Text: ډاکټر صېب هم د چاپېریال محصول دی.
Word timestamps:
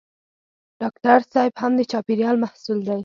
ډاکټر 0.81 1.19
صېب 1.31 1.53
هم 1.61 1.71
د 1.79 1.81
چاپېریال 1.91 2.35
محصول 2.43 2.79
دی. 2.87 2.99